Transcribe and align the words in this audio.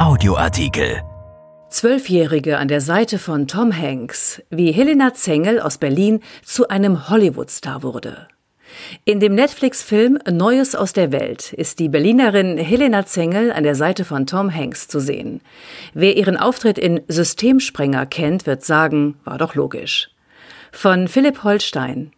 Audioartikel. 0.00 1.02
Zwölfjährige 1.68 2.56
an 2.56 2.68
der 2.68 2.80
Seite 2.80 3.18
von 3.18 3.46
Tom 3.46 3.70
Hanks, 3.70 4.40
wie 4.48 4.72
Helena 4.72 5.12
Zengel 5.12 5.60
aus 5.60 5.76
Berlin 5.76 6.20
zu 6.42 6.68
einem 6.68 7.10
Hollywood-Star 7.10 7.82
wurde. 7.82 8.26
In 9.04 9.20
dem 9.20 9.34
Netflix-Film 9.34 10.18
Neues 10.30 10.74
aus 10.74 10.94
der 10.94 11.12
Welt 11.12 11.52
ist 11.52 11.80
die 11.80 11.90
Berlinerin 11.90 12.56
Helena 12.56 13.04
Zengel 13.04 13.52
an 13.52 13.62
der 13.62 13.74
Seite 13.74 14.06
von 14.06 14.26
Tom 14.26 14.54
Hanks 14.54 14.88
zu 14.88 15.00
sehen. 15.00 15.42
Wer 15.92 16.16
ihren 16.16 16.38
Auftritt 16.38 16.78
in 16.78 17.02
Systemsprenger 17.06 18.06
kennt, 18.06 18.46
wird 18.46 18.64
sagen, 18.64 19.16
war 19.24 19.36
doch 19.36 19.54
logisch. 19.54 20.08
Von 20.72 21.08
Philipp 21.08 21.44
Holstein, 21.44 22.12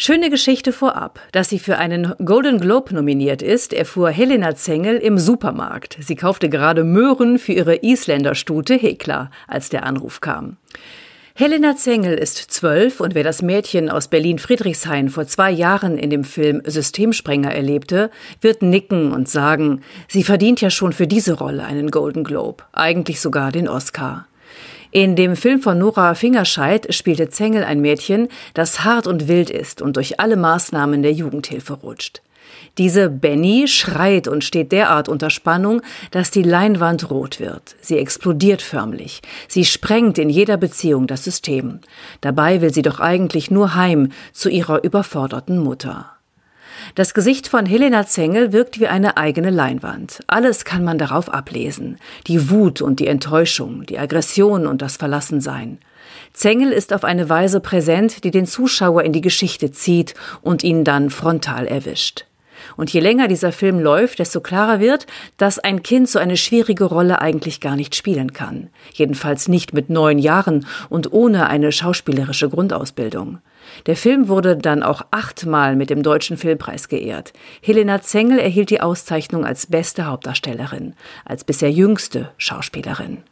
Schöne 0.00 0.30
Geschichte 0.30 0.72
vorab. 0.72 1.18
Dass 1.32 1.48
sie 1.48 1.58
für 1.58 1.76
einen 1.76 2.14
Golden 2.24 2.60
Globe 2.60 2.94
nominiert 2.94 3.42
ist, 3.42 3.72
erfuhr 3.72 4.10
Helena 4.10 4.54
Zengel 4.54 4.96
im 4.96 5.18
Supermarkt. 5.18 5.96
Sie 6.00 6.14
kaufte 6.14 6.48
gerade 6.48 6.84
Möhren 6.84 7.36
für 7.40 7.52
ihre 7.52 7.74
Isländerstute 7.74 8.74
Hekla, 8.74 9.32
als 9.48 9.70
der 9.70 9.82
Anruf 9.82 10.20
kam. 10.20 10.56
Helena 11.34 11.74
Zengel 11.74 12.16
ist 12.16 12.36
zwölf 12.36 13.00
und 13.00 13.16
wer 13.16 13.24
das 13.24 13.42
Mädchen 13.42 13.90
aus 13.90 14.06
Berlin-Friedrichshain 14.06 15.08
vor 15.08 15.26
zwei 15.26 15.50
Jahren 15.50 15.98
in 15.98 16.10
dem 16.10 16.22
Film 16.22 16.62
Systemsprenger 16.64 17.52
erlebte, 17.52 18.12
wird 18.40 18.62
nicken 18.62 19.10
und 19.10 19.28
sagen, 19.28 19.80
sie 20.06 20.22
verdient 20.22 20.60
ja 20.60 20.70
schon 20.70 20.92
für 20.92 21.08
diese 21.08 21.32
Rolle 21.32 21.64
einen 21.64 21.90
Golden 21.90 22.22
Globe, 22.22 22.62
eigentlich 22.72 23.20
sogar 23.20 23.50
den 23.50 23.68
Oscar. 23.68 24.28
In 24.90 25.16
dem 25.16 25.36
Film 25.36 25.60
von 25.60 25.78
Nora 25.78 26.14
Fingerscheid 26.14 26.94
spielte 26.94 27.28
Zengel 27.28 27.62
ein 27.62 27.80
Mädchen, 27.80 28.28
das 28.54 28.84
hart 28.84 29.06
und 29.06 29.28
wild 29.28 29.50
ist 29.50 29.82
und 29.82 29.96
durch 29.96 30.18
alle 30.18 30.36
Maßnahmen 30.36 31.02
der 31.02 31.12
Jugendhilfe 31.12 31.74
rutscht. 31.74 32.22
Diese 32.78 33.10
Benny 33.10 33.68
schreit 33.68 34.28
und 34.28 34.44
steht 34.44 34.72
derart 34.72 35.08
unter 35.08 35.28
Spannung, 35.30 35.82
dass 36.10 36.30
die 36.30 36.42
Leinwand 36.42 37.10
rot 37.10 37.40
wird. 37.40 37.76
Sie 37.80 37.98
explodiert 37.98 38.62
förmlich. 38.62 39.20
Sie 39.48 39.64
sprengt 39.64 40.16
in 40.16 40.30
jeder 40.30 40.56
Beziehung 40.56 41.06
das 41.06 41.24
System. 41.24 41.80
Dabei 42.20 42.60
will 42.60 42.72
sie 42.72 42.82
doch 42.82 43.00
eigentlich 43.00 43.50
nur 43.50 43.74
heim 43.74 44.12
zu 44.32 44.48
ihrer 44.48 44.84
überforderten 44.84 45.58
Mutter. 45.58 46.17
Das 46.94 47.14
Gesicht 47.14 47.48
von 47.48 47.66
Helena 47.66 48.06
Zengel 48.06 48.52
wirkt 48.52 48.80
wie 48.80 48.88
eine 48.88 49.16
eigene 49.16 49.50
Leinwand. 49.50 50.20
Alles 50.26 50.64
kann 50.64 50.84
man 50.84 50.98
darauf 50.98 51.32
ablesen. 51.32 51.98
Die 52.26 52.50
Wut 52.50 52.80
und 52.82 53.00
die 53.00 53.06
Enttäuschung, 53.06 53.86
die 53.86 53.98
Aggression 53.98 54.66
und 54.66 54.82
das 54.82 54.96
Verlassensein. 54.96 55.78
Zengel 56.32 56.72
ist 56.72 56.92
auf 56.92 57.04
eine 57.04 57.28
Weise 57.28 57.60
präsent, 57.60 58.24
die 58.24 58.30
den 58.30 58.46
Zuschauer 58.46 59.02
in 59.02 59.12
die 59.12 59.20
Geschichte 59.20 59.72
zieht 59.72 60.14
und 60.42 60.62
ihn 60.62 60.84
dann 60.84 61.10
frontal 61.10 61.66
erwischt. 61.66 62.27
Und 62.76 62.92
je 62.92 63.00
länger 63.00 63.28
dieser 63.28 63.52
Film 63.52 63.78
läuft, 63.80 64.18
desto 64.18 64.40
klarer 64.40 64.80
wird, 64.80 65.06
dass 65.36 65.58
ein 65.58 65.82
Kind 65.82 66.08
so 66.08 66.18
eine 66.18 66.36
schwierige 66.36 66.84
Rolle 66.84 67.20
eigentlich 67.20 67.60
gar 67.60 67.76
nicht 67.76 67.94
spielen 67.94 68.32
kann. 68.32 68.70
Jedenfalls 68.92 69.48
nicht 69.48 69.72
mit 69.72 69.90
neun 69.90 70.18
Jahren 70.18 70.66
und 70.88 71.12
ohne 71.12 71.48
eine 71.48 71.72
schauspielerische 71.72 72.48
Grundausbildung. 72.48 73.38
Der 73.86 73.96
Film 73.96 74.28
wurde 74.28 74.56
dann 74.56 74.82
auch 74.82 75.02
achtmal 75.10 75.76
mit 75.76 75.90
dem 75.90 76.02
Deutschen 76.02 76.36
Filmpreis 76.36 76.88
geehrt. 76.88 77.32
Helena 77.62 78.00
Zengel 78.00 78.38
erhielt 78.38 78.70
die 78.70 78.80
Auszeichnung 78.80 79.44
als 79.44 79.66
beste 79.66 80.06
Hauptdarstellerin, 80.06 80.94
als 81.24 81.44
bisher 81.44 81.70
jüngste 81.70 82.30
Schauspielerin. 82.38 83.22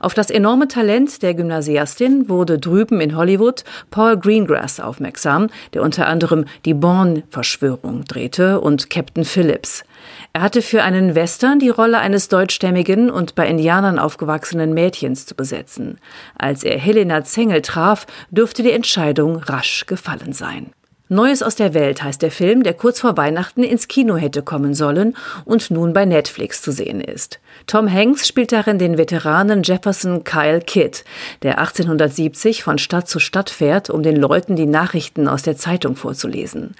Auf 0.00 0.14
das 0.14 0.30
enorme 0.30 0.68
Talent 0.68 1.22
der 1.22 1.34
Gymnasiastin 1.34 2.28
wurde 2.28 2.58
drüben 2.58 3.00
in 3.00 3.16
Hollywood 3.16 3.64
Paul 3.90 4.16
Greengrass 4.16 4.80
aufmerksam, 4.80 5.48
der 5.72 5.82
unter 5.82 6.06
anderem 6.06 6.44
die 6.64 6.74
Bourne-Verschwörung 6.74 8.04
drehte 8.04 8.60
und 8.60 8.90
Captain 8.90 9.24
Phillips. 9.24 9.84
Er 10.32 10.42
hatte 10.42 10.62
für 10.62 10.82
einen 10.82 11.14
Western 11.14 11.58
die 11.58 11.68
Rolle 11.68 11.98
eines 11.98 12.28
deutschstämmigen 12.28 13.10
und 13.10 13.34
bei 13.34 13.46
Indianern 13.48 13.98
aufgewachsenen 13.98 14.74
Mädchens 14.74 15.26
zu 15.26 15.34
besetzen. 15.34 15.98
Als 16.36 16.64
er 16.64 16.78
Helena 16.78 17.24
Zengel 17.24 17.62
traf, 17.62 18.06
dürfte 18.30 18.62
die 18.62 18.72
Entscheidung 18.72 19.36
rasch 19.36 19.86
gefallen 19.86 20.32
sein. 20.32 20.72
Neues 21.10 21.42
aus 21.42 21.54
der 21.54 21.74
Welt 21.74 22.02
heißt 22.02 22.22
der 22.22 22.30
Film, 22.30 22.62
der 22.62 22.72
kurz 22.72 23.00
vor 23.00 23.18
Weihnachten 23.18 23.62
ins 23.62 23.88
Kino 23.88 24.16
hätte 24.16 24.40
kommen 24.40 24.72
sollen 24.72 25.14
und 25.44 25.70
nun 25.70 25.92
bei 25.92 26.06
Netflix 26.06 26.62
zu 26.62 26.72
sehen 26.72 27.02
ist. 27.02 27.40
Tom 27.66 27.92
Hanks 27.92 28.26
spielt 28.26 28.52
darin 28.52 28.78
den 28.78 28.96
Veteranen 28.96 29.62
Jefferson 29.62 30.24
Kyle 30.24 30.62
Kidd, 30.62 31.04
der 31.42 31.58
1870 31.58 32.62
von 32.62 32.78
Stadt 32.78 33.06
zu 33.06 33.20
Stadt 33.20 33.50
fährt, 33.50 33.90
um 33.90 34.02
den 34.02 34.16
Leuten 34.16 34.56
die 34.56 34.64
Nachrichten 34.64 35.28
aus 35.28 35.42
der 35.42 35.58
Zeitung 35.58 35.94
vorzulesen. 35.94 36.74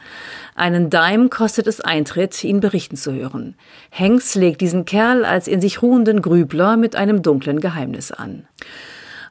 Einen 0.55 0.89
Dime 0.89 1.29
kostet 1.29 1.67
es 1.67 1.83
Eintritt, 1.83 2.43
ihn 2.45 2.61
berichten 2.61 2.97
zu 2.97 3.12
hören. 3.12 3.56
Hanks 3.93 4.35
legt 4.37 4.62
diesen 4.62 4.87
Kerl 4.87 5.27
als 5.27 5.49
in 5.49 5.61
sich 5.61 5.83
ruhenden 5.83 6.23
Grübler 6.23 6.79
mit 6.79 6.97
einem 6.97 7.21
dunklen 7.21 7.61
Geheimnis 7.61 8.11
an. 8.11 8.47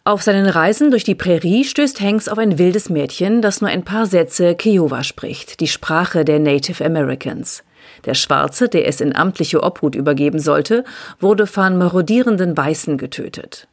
Auf 0.05 0.21
seinen 0.21 0.47
Reisen 0.47 0.91
durch 0.91 1.05
die 1.05 1.15
Prärie 1.15 1.63
stößt 1.63 2.01
Hanks 2.01 2.27
auf 2.27 2.37
ein 2.37 2.57
wildes 2.57 2.89
Mädchen, 2.89 3.41
das 3.41 3.61
nur 3.61 3.69
ein 3.69 3.85
paar 3.85 4.05
Sätze 4.05 4.53
Kiowa 4.53 5.01
spricht, 5.01 5.61
die 5.61 5.69
Sprache 5.69 6.25
der 6.25 6.39
Native 6.39 6.83
Americans. 6.83 7.63
Der 8.03 8.13
Schwarze, 8.13 8.67
der 8.67 8.85
es 8.85 8.99
in 8.99 9.15
amtliche 9.15 9.63
Obhut 9.63 9.95
übergeben 9.95 10.39
sollte, 10.39 10.83
wurde 11.21 11.47
von 11.47 11.77
marodierenden 11.77 12.57
Weißen 12.57 12.97
getötet. 12.97 13.69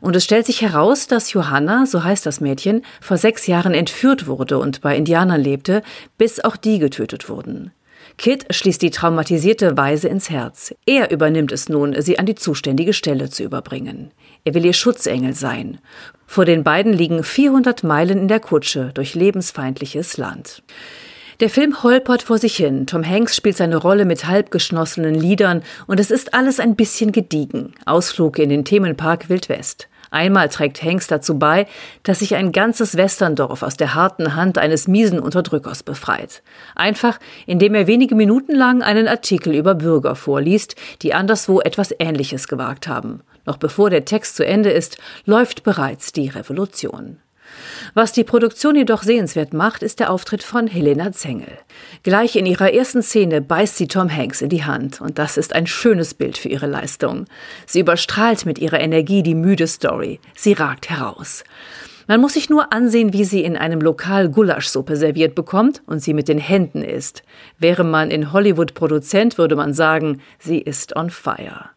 Und 0.00 0.14
es 0.14 0.22
stellt 0.22 0.46
sich 0.46 0.62
heraus, 0.62 1.08
dass 1.08 1.32
Johanna, 1.32 1.86
so 1.86 2.04
heißt 2.04 2.24
das 2.24 2.40
Mädchen, 2.40 2.84
vor 3.00 3.16
sechs 3.16 3.48
Jahren 3.48 3.74
entführt 3.74 4.28
wurde 4.28 4.58
und 4.58 4.80
bei 4.80 4.96
Indianern 4.96 5.40
lebte, 5.40 5.82
bis 6.18 6.38
auch 6.38 6.56
die 6.56 6.78
getötet 6.78 7.28
wurden. 7.28 7.72
Kit 8.16 8.46
schließt 8.50 8.80
die 8.80 8.90
traumatisierte 8.90 9.76
Weise 9.76 10.06
ins 10.06 10.30
Herz. 10.30 10.72
Er 10.86 11.10
übernimmt 11.10 11.50
es 11.50 11.68
nun, 11.68 12.00
sie 12.00 12.18
an 12.20 12.26
die 12.26 12.36
zuständige 12.36 12.92
Stelle 12.92 13.28
zu 13.28 13.42
überbringen. 13.42 14.12
Er 14.48 14.54
will 14.54 14.64
ihr 14.64 14.72
Schutzengel 14.72 15.34
sein. 15.34 15.76
Vor 16.26 16.46
den 16.46 16.64
beiden 16.64 16.94
liegen 16.94 17.22
400 17.22 17.84
Meilen 17.84 18.18
in 18.18 18.28
der 18.28 18.40
Kutsche 18.40 18.92
durch 18.94 19.14
lebensfeindliches 19.14 20.16
Land. 20.16 20.62
Der 21.40 21.50
Film 21.50 21.82
holpert 21.82 22.22
vor 22.22 22.38
sich 22.38 22.56
hin. 22.56 22.86
Tom 22.86 23.06
Hanks 23.06 23.36
spielt 23.36 23.58
seine 23.58 23.76
Rolle 23.76 24.06
mit 24.06 24.26
halbgeschlossenen 24.26 25.14
Liedern 25.14 25.62
und 25.86 26.00
es 26.00 26.10
ist 26.10 26.32
alles 26.32 26.60
ein 26.60 26.76
bisschen 26.76 27.12
gediegen. 27.12 27.74
Ausflug 27.84 28.38
in 28.38 28.48
den 28.48 28.64
Themenpark 28.64 29.28
Wildwest. 29.28 29.86
Einmal 30.10 30.48
trägt 30.48 30.82
Hanks 30.82 31.08
dazu 31.08 31.38
bei, 31.38 31.66
dass 32.02 32.20
sich 32.20 32.34
ein 32.34 32.50
ganzes 32.50 32.96
Westerndorf 32.96 33.62
aus 33.62 33.76
der 33.76 33.94
harten 33.94 34.34
Hand 34.34 34.56
eines 34.56 34.88
miesen 34.88 35.20
Unterdrückers 35.20 35.82
befreit. 35.82 36.42
Einfach, 36.74 37.18
indem 37.44 37.74
er 37.74 37.86
wenige 37.86 38.14
Minuten 38.14 38.54
lang 38.54 38.80
einen 38.80 39.08
Artikel 39.08 39.54
über 39.54 39.74
Bürger 39.74 40.14
vorliest, 40.14 40.74
die 41.02 41.12
anderswo 41.12 41.60
etwas 41.60 41.94
Ähnliches 41.98 42.48
gewagt 42.48 42.88
haben. 42.88 43.20
Noch 43.48 43.56
bevor 43.56 43.88
der 43.88 44.04
Text 44.04 44.36
zu 44.36 44.44
Ende 44.44 44.68
ist, 44.68 44.98
läuft 45.24 45.62
bereits 45.62 46.12
die 46.12 46.28
Revolution. 46.28 47.16
Was 47.94 48.12
die 48.12 48.22
Produktion 48.22 48.76
jedoch 48.76 49.02
sehenswert 49.02 49.54
macht, 49.54 49.82
ist 49.82 50.00
der 50.00 50.10
Auftritt 50.10 50.42
von 50.42 50.66
Helena 50.66 51.12
Zengel. 51.12 51.56
Gleich 52.02 52.36
in 52.36 52.44
ihrer 52.44 52.74
ersten 52.74 53.02
Szene 53.02 53.40
beißt 53.40 53.78
sie 53.78 53.88
Tom 53.88 54.14
Hanks 54.14 54.42
in 54.42 54.50
die 54.50 54.64
Hand 54.64 55.00
und 55.00 55.18
das 55.18 55.38
ist 55.38 55.54
ein 55.54 55.66
schönes 55.66 56.12
Bild 56.12 56.36
für 56.36 56.50
ihre 56.50 56.66
Leistung. 56.66 57.24
Sie 57.64 57.80
überstrahlt 57.80 58.44
mit 58.44 58.58
ihrer 58.58 58.80
Energie 58.80 59.22
die 59.22 59.34
müde 59.34 59.66
Story. 59.66 60.20
Sie 60.36 60.52
ragt 60.52 60.90
heraus. 60.90 61.42
Man 62.06 62.20
muss 62.20 62.34
sich 62.34 62.50
nur 62.50 62.70
ansehen, 62.74 63.14
wie 63.14 63.24
sie 63.24 63.42
in 63.44 63.56
einem 63.56 63.80
Lokal 63.80 64.28
Gulaschsuppe 64.28 64.94
serviert 64.94 65.34
bekommt 65.34 65.82
und 65.86 66.00
sie 66.00 66.12
mit 66.12 66.28
den 66.28 66.38
Händen 66.38 66.82
isst. 66.82 67.22
Wäre 67.58 67.84
man 67.84 68.10
in 68.10 68.30
Hollywood 68.34 68.74
Produzent, 68.74 69.38
würde 69.38 69.56
man 69.56 69.72
sagen, 69.72 70.20
sie 70.38 70.58
ist 70.58 70.96
on 70.96 71.08
fire. 71.08 71.70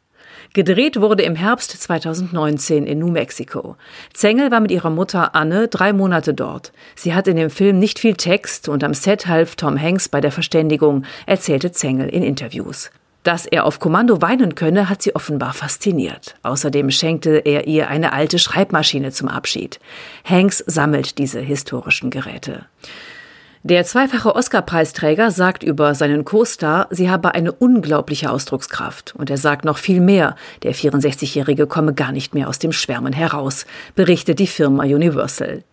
Gedreht 0.53 0.99
wurde 0.99 1.23
im 1.23 1.35
Herbst 1.35 1.71
2019 1.71 2.85
in 2.85 2.99
New 2.99 3.09
Mexico. 3.09 3.77
Zengel 4.11 4.51
war 4.51 4.59
mit 4.59 4.71
ihrer 4.71 4.89
Mutter 4.89 5.33
Anne 5.33 5.69
drei 5.69 5.93
Monate 5.93 6.33
dort. 6.33 6.73
Sie 6.93 7.13
hat 7.13 7.29
in 7.29 7.37
dem 7.37 7.49
Film 7.49 7.79
nicht 7.79 7.99
viel 7.99 8.15
Text 8.15 8.67
und 8.67 8.83
am 8.83 8.93
Set 8.93 9.27
half 9.27 9.55
Tom 9.55 9.81
Hanks 9.81 10.09
bei 10.09 10.19
der 10.19 10.33
Verständigung, 10.33 11.05
erzählte 11.25 11.71
Zengel 11.71 12.09
in 12.09 12.21
Interviews. 12.21 12.91
Dass 13.23 13.45
er 13.45 13.65
auf 13.65 13.79
Kommando 13.79 14.21
weinen 14.21 14.55
könne, 14.55 14.89
hat 14.89 15.01
sie 15.01 15.15
offenbar 15.15 15.53
fasziniert. 15.53 16.35
Außerdem 16.43 16.91
schenkte 16.91 17.37
er 17.37 17.67
ihr 17.67 17.87
eine 17.87 18.11
alte 18.11 18.37
Schreibmaschine 18.37 19.11
zum 19.11 19.29
Abschied. 19.29 19.79
Hanks 20.25 20.61
sammelt 20.67 21.17
diese 21.17 21.39
historischen 21.39 22.09
Geräte. 22.09 22.65
Der 23.63 23.85
zweifache 23.85 24.35
Oscar-Preisträger 24.35 25.29
sagt 25.29 25.61
über 25.61 25.93
seinen 25.93 26.25
Co-Star, 26.25 26.87
sie 26.89 27.11
habe 27.11 27.35
eine 27.35 27.51
unglaubliche 27.51 28.31
Ausdruckskraft. 28.31 29.13
Und 29.15 29.29
er 29.29 29.37
sagt 29.37 29.65
noch 29.65 29.77
viel 29.77 29.99
mehr. 29.99 30.35
Der 30.63 30.73
64-Jährige 30.73 31.67
komme 31.67 31.93
gar 31.93 32.11
nicht 32.11 32.33
mehr 32.33 32.49
aus 32.49 32.57
dem 32.57 32.71
Schwärmen 32.71 33.13
heraus, 33.13 33.67
berichtet 33.93 34.39
die 34.39 34.47
Firma 34.47 34.85
Universal. 34.85 35.63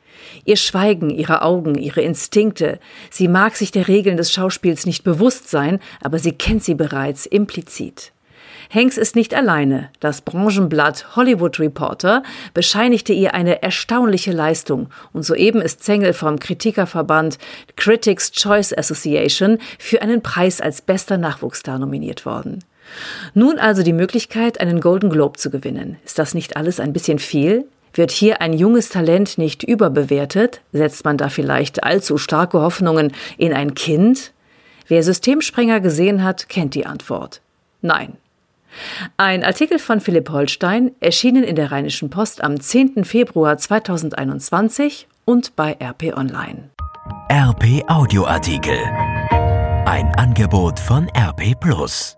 Ihr 0.44 0.56
Schweigen, 0.56 1.08
ihre 1.08 1.40
Augen, 1.40 1.76
ihre 1.76 2.02
Instinkte. 2.02 2.78
Sie 3.08 3.26
mag 3.26 3.56
sich 3.56 3.70
der 3.70 3.88
Regeln 3.88 4.18
des 4.18 4.34
Schauspiels 4.34 4.84
nicht 4.84 5.02
bewusst 5.02 5.48
sein, 5.48 5.78
aber 6.02 6.18
sie 6.18 6.32
kennt 6.32 6.62
sie 6.62 6.74
bereits 6.74 7.24
implizit. 7.24 8.12
Hanks 8.70 8.98
ist 8.98 9.16
nicht 9.16 9.34
alleine. 9.34 9.90
Das 10.00 10.20
Branchenblatt 10.20 11.16
Hollywood 11.16 11.58
Reporter 11.58 12.22
bescheinigte 12.52 13.12
ihr 13.12 13.34
eine 13.34 13.62
erstaunliche 13.62 14.32
Leistung 14.32 14.90
und 15.12 15.22
soeben 15.22 15.62
ist 15.62 15.82
Zengel 15.82 16.12
vom 16.12 16.38
Kritikerverband 16.38 17.38
Critics 17.76 18.30
Choice 18.32 18.76
Association 18.76 19.58
für 19.78 20.02
einen 20.02 20.22
Preis 20.22 20.60
als 20.60 20.82
bester 20.82 21.16
Nachwuchsstar 21.16 21.78
nominiert 21.78 22.26
worden. 22.26 22.64
Nun 23.34 23.58
also 23.58 23.82
die 23.82 23.92
Möglichkeit, 23.92 24.60
einen 24.60 24.80
Golden 24.80 25.10
Globe 25.10 25.38
zu 25.38 25.50
gewinnen. 25.50 25.96
Ist 26.04 26.18
das 26.18 26.34
nicht 26.34 26.56
alles 26.56 26.80
ein 26.80 26.92
bisschen 26.92 27.18
viel? 27.18 27.66
Wird 27.94 28.10
hier 28.10 28.40
ein 28.42 28.52
junges 28.52 28.90
Talent 28.90 29.38
nicht 29.38 29.62
überbewertet? 29.62 30.60
Setzt 30.72 31.04
man 31.04 31.16
da 31.16 31.28
vielleicht 31.30 31.84
allzu 31.84 32.18
starke 32.18 32.60
Hoffnungen 32.60 33.12
in 33.38 33.52
ein 33.52 33.74
Kind? 33.74 34.32
Wer 34.86 35.02
Systemsprenger 35.02 35.80
gesehen 35.80 36.22
hat, 36.22 36.48
kennt 36.48 36.74
die 36.74 36.86
Antwort. 36.86 37.40
Nein. 37.82 38.16
Ein 39.16 39.44
Artikel 39.44 39.78
von 39.78 40.00
Philipp 40.00 40.30
Holstein, 40.30 40.92
erschienen 41.00 41.44
in 41.44 41.56
der 41.56 41.72
Rheinischen 41.72 42.10
Post 42.10 42.42
am 42.42 42.60
10. 42.60 43.04
Februar 43.04 43.58
2021 43.58 45.08
und 45.24 45.56
bei 45.56 45.76
RP 45.80 46.16
Online. 46.16 46.70
RP 47.30 47.84
Audioartikel. 47.88 48.78
Ein 49.86 50.14
Angebot 50.16 50.78
von 50.78 51.08
RP 51.16 51.58
Plus. 51.58 52.17